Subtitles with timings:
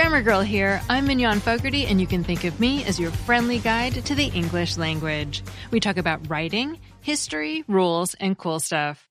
[0.00, 0.80] Grammar Girl here.
[0.88, 4.28] I'm Mignon Fogarty, and you can think of me as your friendly guide to the
[4.28, 5.42] English language.
[5.70, 9.06] We talk about writing, history, rules, and cool stuff.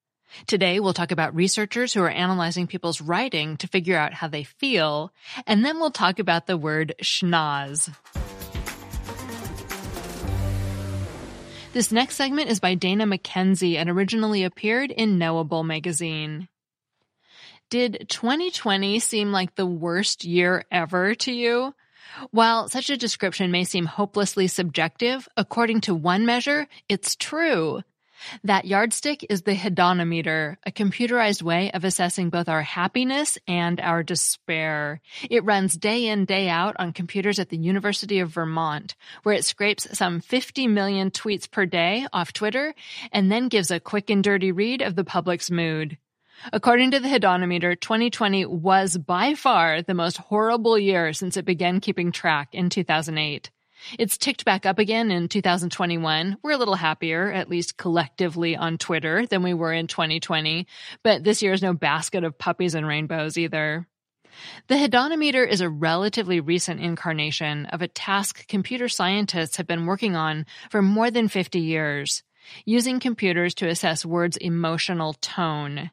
[0.47, 4.43] Today, we'll talk about researchers who are analyzing people's writing to figure out how they
[4.43, 5.13] feel,
[5.45, 7.93] and then we'll talk about the word schnoz.
[11.71, 16.47] This next segment is by Dana Mackenzie and originally appeared in Knowable magazine.
[17.69, 21.75] Did 2020 seem like the worst year ever to you?
[22.31, 27.83] While such a description may seem hopelessly subjective, according to one measure, it's true.
[28.43, 34.01] That yardstick is the hedonometer, a computerized way of assessing both our happiness and our
[34.01, 34.99] despair.
[35.29, 39.45] It runs day in, day out on computers at the University of Vermont, where it
[39.45, 42.73] scrapes some 50 million tweets per day off Twitter
[43.11, 45.99] and then gives a quick and dirty read of the public's mood.
[46.53, 51.79] According to the Hedonometer, 2020 was by far the most horrible year since it began
[51.81, 53.51] keeping track in 2008.
[53.97, 56.37] It's ticked back up again in 2021.
[56.41, 60.67] We're a little happier, at least collectively on Twitter, than we were in 2020,
[61.03, 63.87] but this year is no basket of puppies and rainbows either.
[64.67, 70.15] The hedonometer is a relatively recent incarnation of a task computer scientists have been working
[70.15, 72.23] on for more than 50 years,
[72.65, 75.91] using computers to assess words' emotional tone.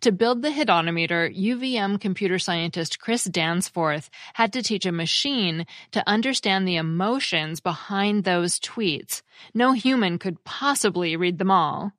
[0.00, 6.08] To build the hedonometer, UVM computer scientist Chris Danforth had to teach a machine to
[6.08, 9.22] understand the emotions behind those tweets.
[9.54, 11.92] No human could possibly read them all.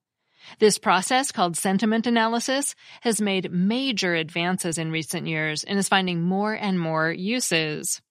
[0.59, 6.21] This process, called sentiment analysis, has made major advances in recent years and is finding
[6.21, 8.01] more and more uses.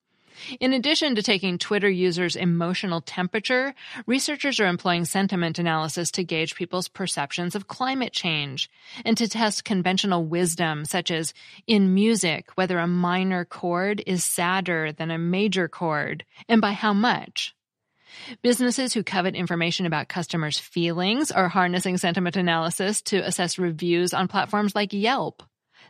[0.61, 3.75] In addition to taking Twitter users' emotional temperature,
[4.07, 8.71] researchers are employing sentiment analysis to gauge people's perceptions of climate change
[9.05, 11.35] and to test conventional wisdom, such as
[11.67, 16.93] in music, whether a minor chord is sadder than a major chord, and by how
[16.93, 17.55] much.
[18.43, 24.29] Businesses who covet information about customers' feelings are harnessing sentiment analysis to assess reviews on
[24.29, 25.43] platforms like Yelp.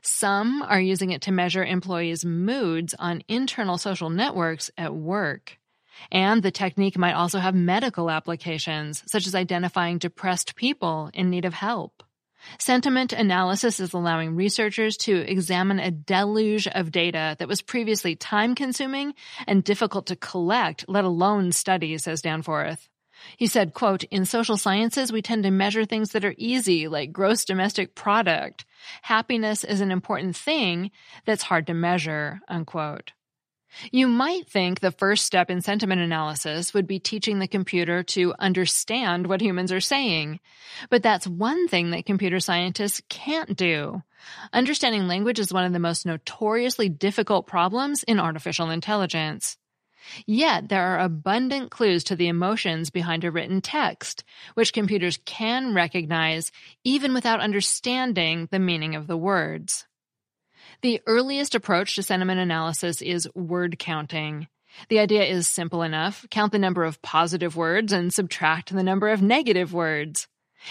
[0.08, 5.58] Some are using it to measure employees' moods on internal social networks at work.
[6.12, 11.44] And the technique might also have medical applications, such as identifying depressed people in need
[11.44, 12.04] of help.
[12.60, 18.54] Sentiment analysis is allowing researchers to examine a deluge of data that was previously time
[18.54, 19.12] consuming
[19.48, 22.88] and difficult to collect, let alone study, says Danforth.
[23.36, 27.12] He said, quote, in social sciences, we tend to measure things that are easy, like
[27.12, 28.64] gross domestic product.
[29.02, 30.90] Happiness is an important thing
[31.24, 33.12] that's hard to measure, unquote.
[33.90, 38.34] You might think the first step in sentiment analysis would be teaching the computer to
[38.38, 40.40] understand what humans are saying.
[40.88, 44.02] But that's one thing that computer scientists can't do.
[44.52, 49.58] Understanding language is one of the most notoriously difficult problems in artificial intelligence.
[50.26, 54.24] Yet there are abundant clues to the emotions behind a written text,
[54.54, 56.52] which computers can recognize
[56.84, 59.86] even without understanding the meaning of the words.
[60.82, 64.48] The earliest approach to sentiment analysis is word counting.
[64.88, 66.26] The idea is simple enough.
[66.30, 70.28] Count the number of positive words and subtract the number of negative words.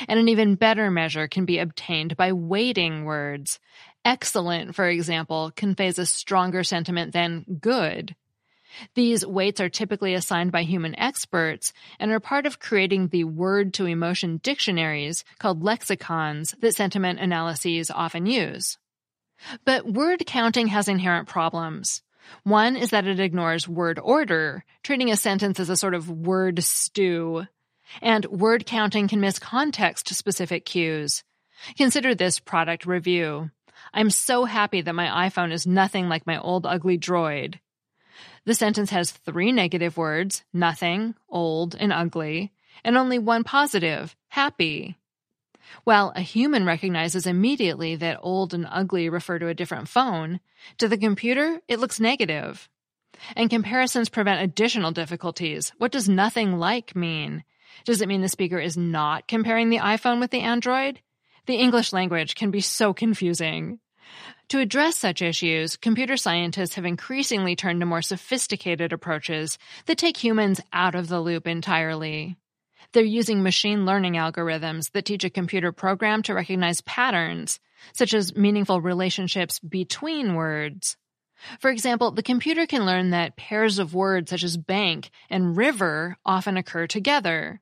[0.08, 3.60] And an even better measure can be obtained by weighting words.
[4.04, 8.16] Excellent, for example, conveys a stronger sentiment than good.
[8.94, 13.74] These weights are typically assigned by human experts and are part of creating the word
[13.76, 18.78] to emotion dictionaries called lexicons that sentiment analyses often use.
[19.66, 22.02] But word counting has inherent problems.
[22.44, 26.64] One is that it ignores word order, treating a sentence as a sort of word
[26.64, 27.46] stew.
[28.02, 31.24] And word counting can miss context specific cues.
[31.78, 33.52] Consider this product review.
[33.94, 37.60] I'm so happy that my iPhone is nothing like my old ugly droid.
[38.46, 42.52] The sentence has three negative words, nothing, old, and ugly,
[42.84, 44.98] and only one positive, happy.
[45.84, 50.40] While a human recognizes immediately that old and ugly refer to a different phone,
[50.78, 52.70] to the computer, it looks negative.
[53.36, 55.72] And comparisons prevent additional difficulties.
[55.78, 57.44] What does nothing like mean?
[57.84, 61.00] Does it mean the speaker is not comparing the iPhone with the Android?
[61.46, 63.80] The English language can be so confusing.
[64.50, 69.58] To address such issues, computer scientists have increasingly turned to more sophisticated approaches
[69.88, 72.38] that take humans out of the loop entirely.
[72.94, 77.60] They're using machine learning algorithms that teach a computer program to recognize patterns,
[77.94, 80.96] such as meaningful relationships between words.
[81.60, 86.18] For example, the computer can learn that pairs of words such as bank and river
[86.24, 87.62] often occur together.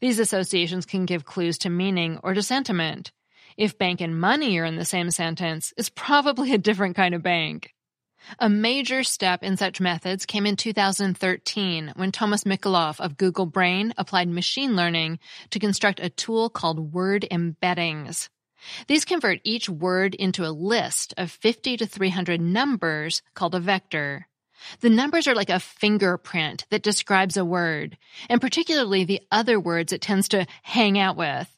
[0.00, 3.12] These associations can give clues to meaning or to sentiment.
[3.58, 7.24] If bank and money are in the same sentence, it's probably a different kind of
[7.24, 7.74] bank.
[8.38, 13.94] A major step in such methods came in 2013 when Thomas Mikolov of Google Brain
[13.98, 15.18] applied machine learning
[15.50, 18.28] to construct a tool called word embeddings.
[18.86, 24.28] These convert each word into a list of 50 to 300 numbers called a vector.
[24.80, 29.92] The numbers are like a fingerprint that describes a word, and particularly the other words
[29.92, 31.57] it tends to hang out with.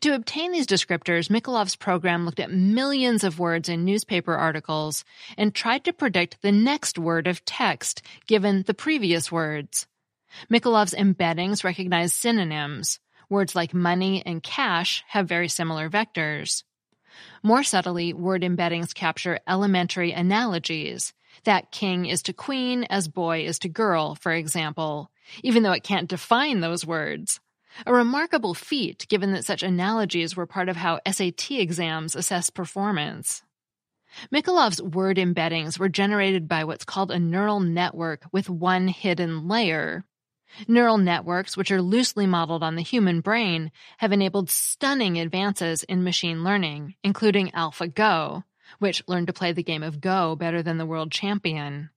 [0.00, 5.04] To obtain these descriptors, Mikolov's program looked at millions of words in newspaper articles
[5.36, 9.86] and tried to predict the next word of text given the previous words.
[10.50, 12.98] Mikolov's embeddings recognize synonyms.
[13.28, 16.62] Words like money and cash have very similar vectors.
[17.42, 21.12] More subtly, word embeddings capture elementary analogies.
[21.44, 25.10] That king is to queen as boy is to girl, for example,
[25.42, 27.40] even though it can't define those words.
[27.86, 33.42] A remarkable feat given that such analogies were part of how SAT exams assess performance.
[34.30, 40.04] Mikolov's word embeddings were generated by what's called a neural network with one hidden layer.
[40.68, 46.04] Neural networks, which are loosely modeled on the human brain, have enabled stunning advances in
[46.04, 48.44] machine learning, including AlphaGo,
[48.78, 51.90] which learned to play the game of Go better than the world champion.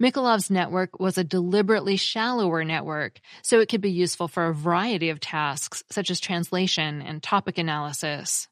[0.00, 5.10] Mikolov's network was a deliberately shallower network, so it could be useful for a variety
[5.10, 8.48] of tasks, such as translation and topic analysis.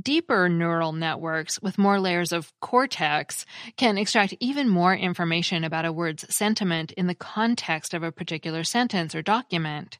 [0.00, 3.44] Deeper neural networks with more layers of cortex
[3.76, 8.64] can extract even more information about a word's sentiment in the context of a particular
[8.64, 9.98] sentence or document.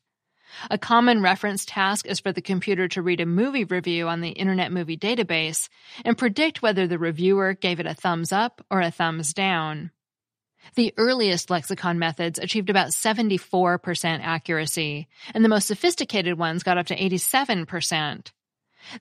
[0.70, 4.30] A common reference task is for the computer to read a movie review on the
[4.30, 5.68] Internet Movie Database
[6.04, 9.90] and predict whether the reviewer gave it a thumbs up or a thumbs down.
[10.74, 16.86] The earliest lexicon methods achieved about 74% accuracy, and the most sophisticated ones got up
[16.86, 18.32] to 87%.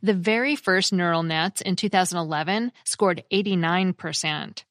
[0.01, 4.63] The very first neural nets in 2011 scored 89%.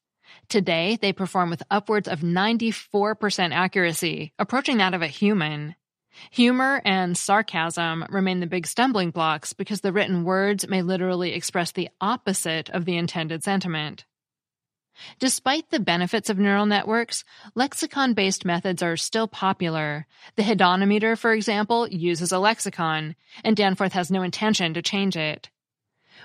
[0.49, 5.75] Today, they perform with upwards of 94% accuracy, approaching that of a human.
[6.31, 11.71] Humor and sarcasm remain the big stumbling blocks because the written words may literally express
[11.71, 14.05] the opposite of the intended sentiment.
[15.19, 17.23] Despite the benefits of neural networks,
[17.55, 20.07] lexicon based methods are still popular.
[20.35, 25.49] The Hedonometer, for example, uses a lexicon, and Danforth has no intention to change it.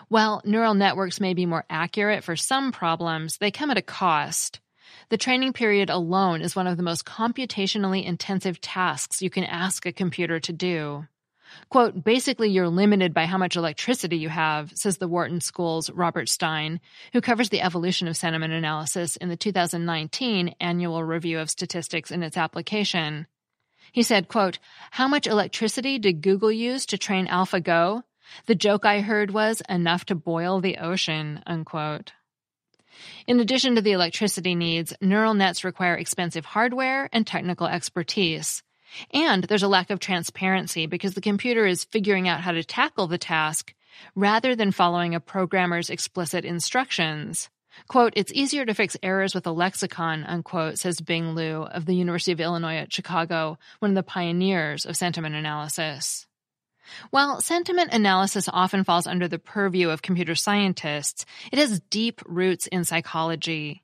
[0.08, 4.60] While neural networks may be more accurate for some problems, they come at a cost.
[5.10, 9.86] The training period alone is one of the most computationally intensive tasks you can ask
[9.86, 11.06] a computer to do.
[11.68, 16.28] Quote, basically, you're limited by how much electricity you have, says the Wharton School's Robert
[16.28, 16.80] Stine,
[17.12, 22.22] who covers the evolution of sentiment analysis in the 2019 Annual Review of Statistics and
[22.24, 23.26] its application.
[23.92, 24.58] He said, quote,
[24.90, 28.02] how much electricity did Google use to train AlphaGo?
[28.46, 32.12] The joke I heard was enough to boil the ocean, unquote.
[33.26, 38.62] In addition to the electricity needs, neural nets require expensive hardware and technical expertise.
[39.12, 43.06] And there's a lack of transparency because the computer is figuring out how to tackle
[43.06, 43.74] the task
[44.14, 47.50] rather than following a programmer's explicit instructions.
[47.86, 51.94] Quote, it's easier to fix errors with a lexicon, unquote, says Bing Liu of the
[51.94, 56.26] University of Illinois at Chicago, one of the pioneers of sentiment analysis.
[57.10, 62.66] While sentiment analysis often falls under the purview of computer scientists, it has deep roots
[62.66, 63.82] in psychology.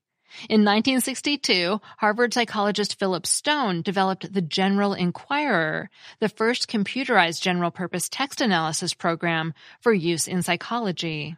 [0.48, 8.08] In 1962, Harvard psychologist Philip Stone developed the General Inquirer, the first computerized general purpose
[8.08, 11.36] text analysis program for use in psychology.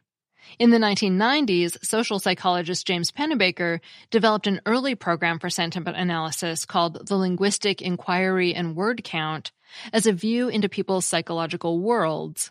[0.58, 7.06] In the 1990s, social psychologist James Pennebaker developed an early program for sentiment analysis called
[7.06, 9.52] the Linguistic Inquiry and Word Count
[9.92, 12.50] as a view into people's psychological worlds.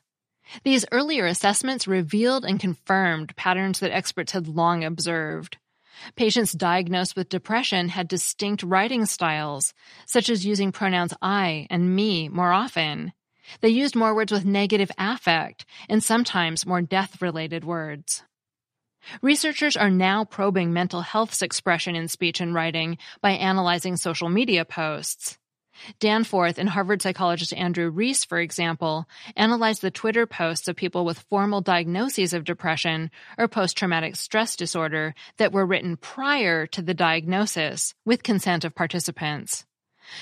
[0.64, 5.58] These earlier assessments revealed and confirmed patterns that experts had long observed.
[6.16, 9.74] Patients diagnosed with depression had distinct writing styles,
[10.06, 13.14] such as using pronouns I and me more often.
[13.62, 18.24] They used more words with negative affect and sometimes more death related words.
[19.22, 24.66] Researchers are now probing mental health's expression in speech and writing by analyzing social media
[24.66, 25.38] posts.
[26.00, 31.25] Danforth and Harvard psychologist Andrew Reece, for example, analyzed the Twitter posts of people with
[31.29, 36.94] formal diagnoses of depression or post traumatic stress disorder that were written prior to the
[36.94, 39.65] diagnosis with consent of participants.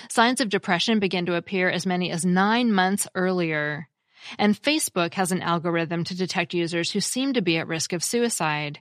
[0.09, 3.89] Signs of depression begin to appear as many as nine months earlier.
[4.37, 8.03] And Facebook has an algorithm to detect users who seem to be at risk of
[8.03, 8.79] suicide.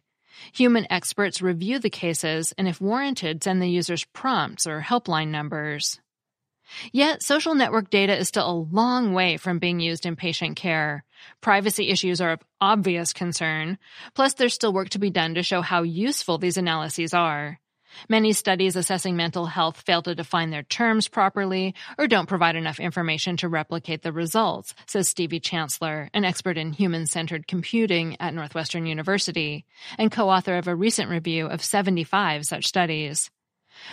[0.52, 6.00] Human experts review the cases and, if warranted, send the users prompts or helpline numbers.
[6.92, 11.04] Yet, social network data is still a long way from being used in patient care.
[11.40, 13.78] Privacy issues are of obvious concern.
[14.14, 17.58] Plus, there's still work to be done to show how useful these analyses are.
[18.08, 22.80] Many studies assessing mental health fail to define their terms properly or don't provide enough
[22.80, 28.34] information to replicate the results, says Stevie Chancellor, an expert in human centered computing at
[28.34, 29.64] Northwestern University
[29.98, 33.30] and co author of a recent review of 75 such studies.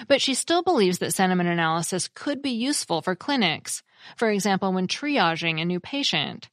[0.07, 3.83] But she still believes that sentiment analysis could be useful for clinics,
[4.15, 6.49] for example, when triaging a new patient.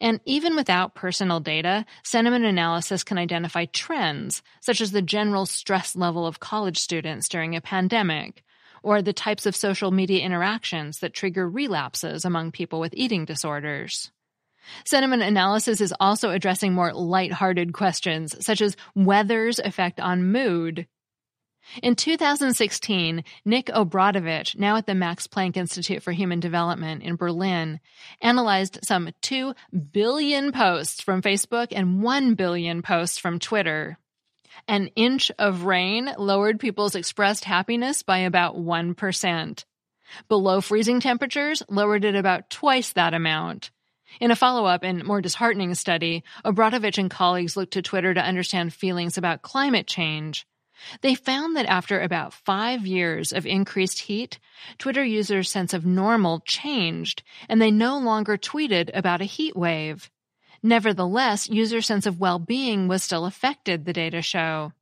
[0.00, 5.96] And even without personal data, sentiment analysis can identify trends, such as the general stress
[5.96, 8.44] level of college students during a pandemic,
[8.82, 14.10] or the types of social media interactions that trigger relapses among people with eating disorders.
[14.84, 20.86] Sentiment analysis is also addressing more light-hearted questions, such as weather's effect on mood
[21.82, 27.80] in 2016, Nick Obradovich, now at the Max Planck Institute for Human Development in Berlin,
[28.20, 29.54] analyzed some 2
[29.92, 33.98] billion posts from Facebook and 1 billion posts from Twitter.
[34.66, 39.64] An inch of rain lowered people's expressed happiness by about 1%.
[40.28, 43.70] Below freezing temperatures lowered it about twice that amount.
[44.20, 48.24] In a follow up and more disheartening study, Obradovich and colleagues looked to Twitter to
[48.24, 50.46] understand feelings about climate change.
[51.00, 54.38] They found that after about five years of increased heat,
[54.78, 60.10] Twitter users' sense of normal changed, and they no longer tweeted about a heat wave.
[60.62, 64.72] Nevertheless, user sense of well-being was still affected, the data show.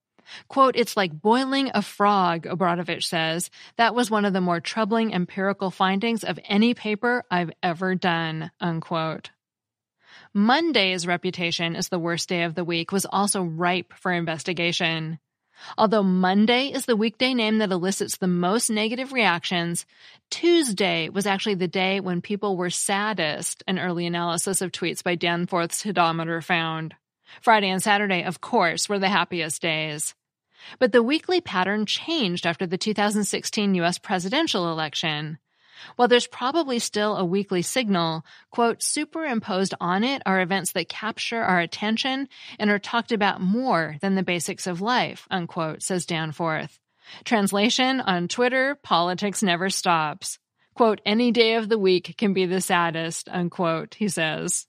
[0.48, 3.50] Quote, it's like boiling a frog, Obradovich says.
[3.76, 8.50] That was one of the more troubling empirical findings of any paper I've ever done,
[8.60, 9.30] unquote.
[10.34, 15.18] Monday's reputation as the worst day of the week was also ripe for investigation.
[15.78, 19.86] Although Monday is the weekday name that elicits the most negative reactions,
[20.30, 25.14] Tuesday was actually the day when people were saddest, an early analysis of tweets by
[25.14, 26.94] Danforth's Hedonometer found.
[27.40, 30.14] Friday and Saturday, of course, were the happiest days.
[30.78, 35.38] But the weekly pattern changed after the 2016 US presidential election.
[35.96, 41.42] While there's probably still a weekly signal, quote, superimposed on it are events that capture
[41.42, 42.28] our attention
[42.58, 46.78] and are talked about more than the basics of life, unquote, says Danforth.
[47.24, 50.38] Translation on Twitter, politics never stops.
[50.74, 54.66] Quote, any day of the week can be the saddest, unquote, he says.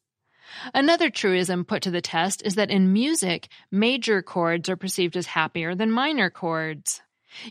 [0.73, 5.25] Another truism put to the test is that in music, major chords are perceived as
[5.25, 7.01] happier than minor chords.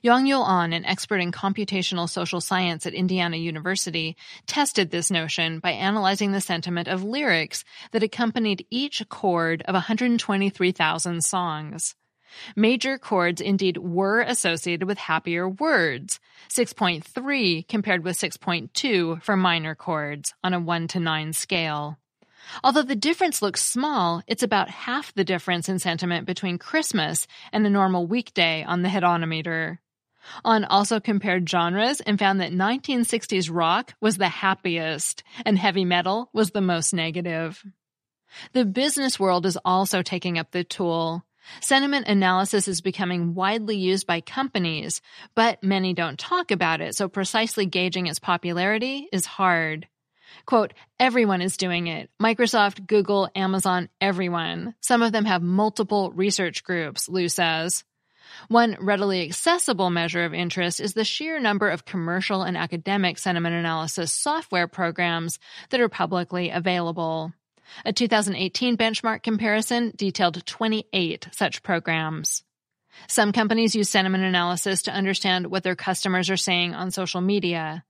[0.02, 4.16] Yong-Yeol Ahn, an expert in computational social science at Indiana University,
[4.47, 11.25] tested this notion by analyzing the sentiment of lyrics that accompanied each chord of 123,000
[11.25, 11.95] songs.
[12.54, 20.35] Major chords indeed were associated with happier words, 6.3 compared with 6.2 for minor chords
[20.42, 21.99] on a 1 to 9 scale.
[22.62, 27.66] Although the difference looks small, it's about half the difference in sentiment between Christmas and
[27.66, 29.80] a normal weekday on the Hedonometer.
[30.44, 36.30] Ahn also compared genres and found that 1960s rock was the happiest and heavy metal
[36.32, 37.62] was the most negative.
[38.52, 41.24] The business world is also taking up the tool.
[41.60, 45.00] Sentiment analysis is becoming widely used by companies,
[45.36, 49.86] but many don't talk about it, so precisely gauging its popularity is hard.
[50.45, 52.11] Quote, everyone is doing it.
[52.21, 54.75] Microsoft, Google, Amazon, everyone.
[54.80, 57.85] Some of them have multiple research groups, Liu says.
[58.49, 63.54] One readily accessible measure of interest is the sheer number of commercial and academic sentiment
[63.54, 65.38] analysis software programs
[65.71, 67.33] that are publicly available.
[67.85, 72.42] A 2018 benchmark comparison detailed 28 such programs.
[73.09, 77.85] Some companies use sentiment analysis to understand what their customers are saying on social media.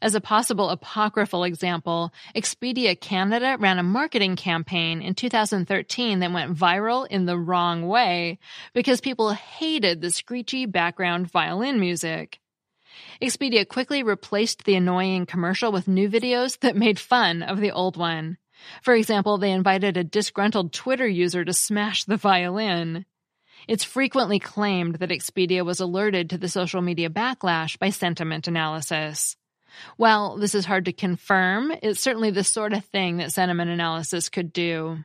[0.00, 6.56] As a possible apocryphal example, Expedia Canada ran a marketing campaign in 2013 that went
[6.56, 8.38] viral in the wrong way
[8.72, 12.40] because people hated the screechy background violin music.
[13.20, 17.96] Expedia quickly replaced the annoying commercial with new videos that made fun of the old
[17.96, 18.38] one.
[18.82, 23.06] For example, they invited a disgruntled Twitter user to smash the violin.
[23.68, 29.36] It's frequently claimed that Expedia was alerted to the social media backlash by sentiment analysis.
[29.96, 34.28] While this is hard to confirm, it's certainly the sort of thing that sentiment analysis
[34.28, 35.04] could do.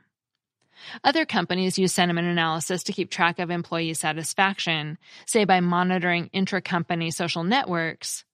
[1.02, 7.10] Other companies use sentiment analysis to keep track of employee satisfaction, say by monitoring intra-company
[7.10, 8.24] social networks.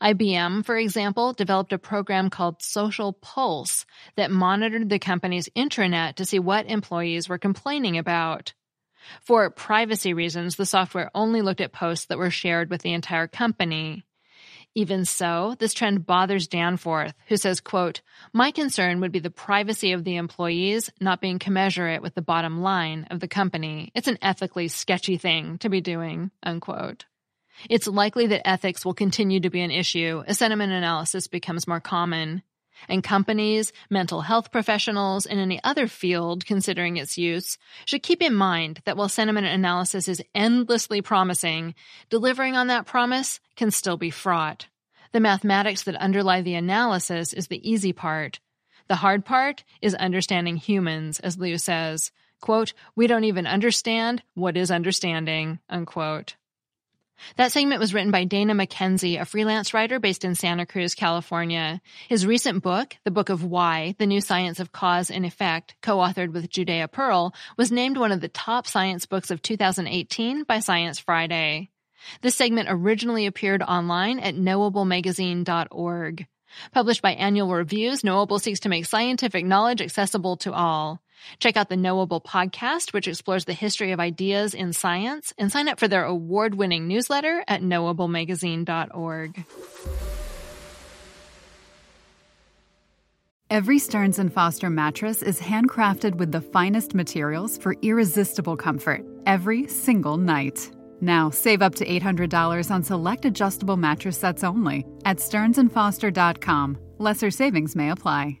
[0.00, 6.24] IBM, for example, developed a program called Social Pulse that monitored the company's intranet to
[6.24, 8.52] see what employees were complaining about.
[9.22, 13.28] For privacy reasons, the software only looked at posts that were shared with the entire
[13.28, 14.04] company.
[14.76, 18.02] Even so, this trend bothers Danforth, who says, quote,
[18.34, 22.60] My concern would be the privacy of the employees not being commensurate with the bottom
[22.60, 23.90] line of the company.
[23.94, 27.06] It's an ethically sketchy thing to be doing, unquote.
[27.70, 31.80] It's likely that ethics will continue to be an issue as sentiment analysis becomes more
[31.80, 32.42] common.
[32.88, 38.34] And companies, mental health professionals, and any other field considering its use should keep in
[38.34, 41.74] mind that while sentiment analysis is endlessly promising,
[42.10, 44.66] delivering on that promise can still be fraught.
[45.12, 48.40] The mathematics that underlie the analysis is the easy part.
[48.88, 52.12] The hard part is understanding humans, as Liu says.
[52.40, 56.36] Quote, we don't even understand what is understanding, unquote.
[57.36, 61.80] That segment was written by Dana Mackenzie, a freelance writer based in Santa Cruz, California.
[62.08, 66.32] His recent book, The Book of Why, The New Science of Cause and Effect, co-authored
[66.32, 70.98] with Judea Pearl, was named one of the top science books of 2018 by Science
[70.98, 71.70] Friday.
[72.20, 76.26] This segment originally appeared online at knowablemagazine.org.
[76.72, 81.02] Published by Annual Reviews, Knowable seeks to make scientific knowledge accessible to all.
[81.38, 85.68] Check out the Knowable podcast, which explores the history of ideas in science, and sign
[85.68, 89.44] up for their award winning newsletter at knowablemagazine.org.
[93.48, 99.68] Every Stearns and Foster mattress is handcrafted with the finest materials for irresistible comfort every
[99.68, 100.68] single night.
[101.00, 106.78] Now, save up to $800 on select adjustable mattress sets only at stearnsandfoster.com.
[106.98, 108.40] Lesser savings may apply.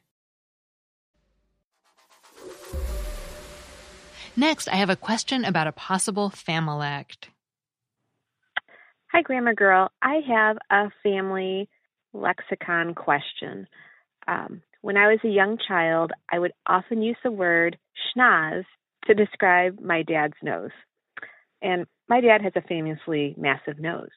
[4.35, 7.29] Next, I have a question about a possible familect.
[9.11, 9.91] Hi, Grammar Girl.
[10.01, 11.67] I have a family
[12.13, 13.67] lexicon question.
[14.27, 17.77] Um, when I was a young child, I would often use the word
[18.15, 18.63] schnoz
[19.05, 20.71] to describe my dad's nose.
[21.61, 24.09] And my dad has a famously massive nose.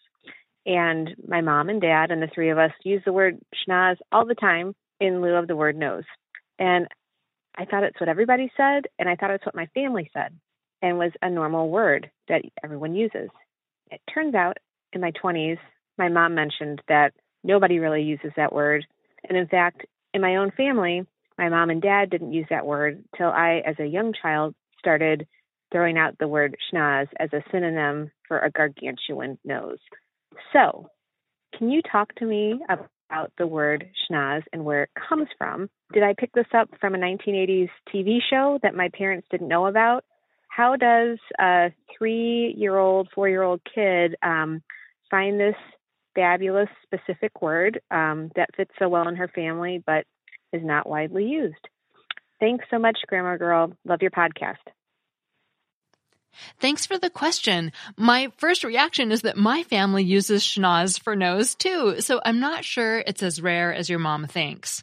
[0.67, 4.25] And my mom and dad and the three of us use the word schnoz all
[4.25, 6.05] the time in lieu of the word nose.
[6.59, 6.87] And
[7.57, 10.37] I thought it's what everybody said, and I thought it's what my family said,
[10.83, 13.29] and was a normal word that everyone uses.
[13.91, 14.57] It turns out
[14.93, 15.59] in my 20s,
[15.99, 17.13] my mom mentioned that
[17.43, 18.85] nobody really uses that word.
[19.29, 21.07] And in fact, in my own family,
[21.39, 25.27] my mom and dad didn't use that word till I, as a young child, started
[25.73, 29.79] throwing out the word schnoz as a synonym for a gargantuan nose.
[30.53, 30.89] So,
[31.59, 32.89] can you talk to me about
[33.39, 35.69] the word schnoz and where it comes from?
[35.93, 39.67] Did I pick this up from a 1980s TV show that my parents didn't know
[39.67, 40.05] about?
[40.49, 44.63] How does a three year old, four year old kid um,
[45.11, 45.57] find this
[46.15, 50.05] fabulous specific word um, that fits so well in her family but
[50.53, 51.69] is not widely used?
[52.41, 53.73] Thanks so much, Grammar Girl.
[53.85, 54.57] Love your podcast.
[56.61, 57.73] Thanks for the question.
[57.97, 62.65] My first reaction is that my family uses schnoz for nose too, so I'm not
[62.65, 64.83] sure it's as rare as your mom thinks.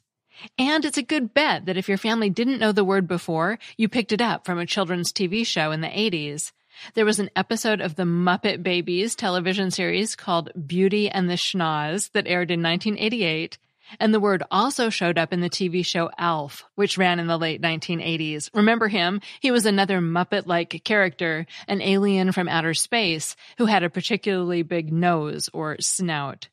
[0.58, 3.88] And it's a good bet that if your family didn't know the word before, you
[3.88, 6.52] picked it up from a children's TV show in the 80s.
[6.94, 12.12] There was an episode of the Muppet Babies television series called Beauty and the Schnoz
[12.14, 13.58] that aired in 1988,
[14.00, 17.38] and the word also showed up in the TV show Alf, which ran in the
[17.38, 18.50] late 1980s.
[18.54, 19.22] Remember him?
[19.40, 24.64] He was another Muppet like character, an alien from outer space who had a particularly
[24.64, 26.48] big nose or snout.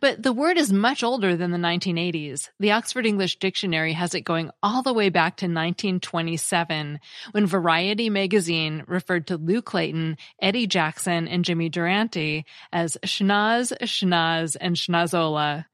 [0.00, 2.50] But the word is much older than the 1980s.
[2.58, 8.10] The Oxford English Dictionary has it going all the way back to 1927, when Variety
[8.10, 15.66] magazine referred to Lou Clayton, Eddie Jackson, and Jimmy Durante as schnoz, schnoz, and schnozola.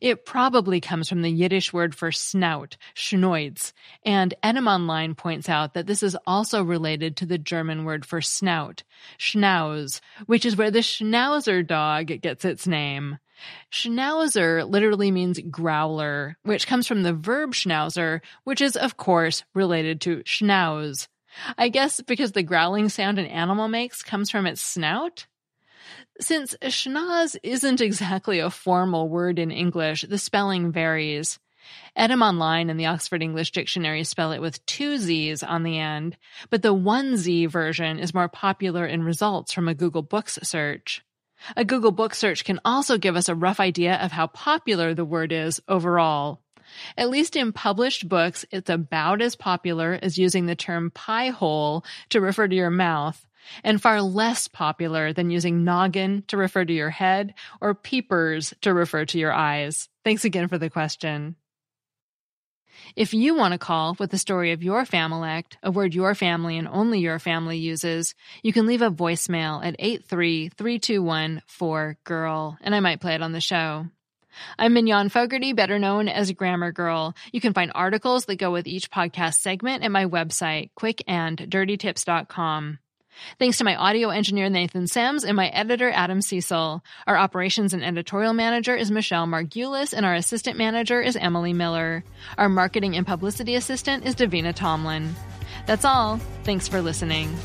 [0.00, 3.72] It probably comes from the Yiddish word for snout, schnoiz,
[4.04, 8.82] and Etymonline points out that this is also related to the German word for snout,
[9.18, 13.18] schnauz, which is where the schnauzer dog gets its name.
[13.70, 20.00] Schnauzer literally means growler, which comes from the verb schnauzer, which is, of course, related
[20.02, 21.08] to schnauz.
[21.56, 25.26] I guess because the growling sound an animal makes comes from its snout?
[26.20, 31.38] Since schnoz isn't exactly a formal word in English, the spelling varies.
[31.96, 36.16] Etymonline and the Oxford English Dictionary spell it with two Z's on the end,
[36.50, 41.02] but the one Z version is more popular in results from a Google Books search.
[41.56, 45.04] A Google Book search can also give us a rough idea of how popular the
[45.04, 46.40] word is overall.
[46.96, 51.84] At least in published books, it's about as popular as using the term pie hole
[52.10, 53.26] to refer to your mouth,
[53.64, 58.74] and far less popular than using noggin to refer to your head or peepers to
[58.74, 59.88] refer to your eyes.
[60.04, 61.36] Thanks again for the question.
[62.96, 66.58] If you want to call with the story of your Familect, a word your family
[66.58, 73.00] and only your family uses, you can leave a voicemail at 83321-4GIRL, and I might
[73.00, 73.86] play it on the show.
[74.58, 77.14] I'm Mignon Fogarty, better known as Grammar Girl.
[77.32, 82.78] You can find articles that go with each podcast segment at my website, quickanddirtytips.com.
[83.38, 86.82] Thanks to my audio engineer, Nathan Sims, and my editor, Adam Cecil.
[87.06, 92.04] Our operations and editorial manager is Michelle Margulis, and our assistant manager is Emily Miller.
[92.38, 95.14] Our marketing and publicity assistant is Davina Tomlin.
[95.66, 96.18] That's all.
[96.44, 97.36] Thanks for listening.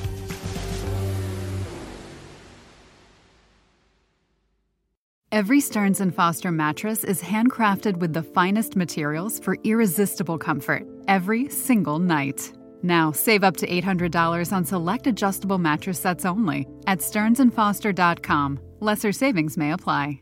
[5.30, 11.50] Every Stearns & Foster mattress is handcrafted with the finest materials for irresistible comfort every
[11.50, 12.57] single night.
[12.84, 18.60] Now, save up to $800 on select adjustable mattress sets only at stearnsandfoster.com.
[18.80, 20.22] Lesser savings may apply.